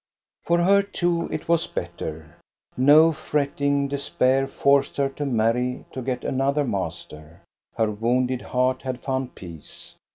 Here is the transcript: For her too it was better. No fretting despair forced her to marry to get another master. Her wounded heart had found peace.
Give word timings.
For 0.45 0.63
her 0.63 0.81
too 0.81 1.29
it 1.31 1.47
was 1.47 1.67
better. 1.67 2.37
No 2.75 3.11
fretting 3.11 3.87
despair 3.87 4.47
forced 4.47 4.97
her 4.97 5.09
to 5.09 5.27
marry 5.27 5.85
to 5.91 6.01
get 6.01 6.23
another 6.23 6.63
master. 6.63 7.41
Her 7.75 7.91
wounded 7.91 8.41
heart 8.41 8.81
had 8.81 9.01
found 9.03 9.35
peace. 9.35 9.93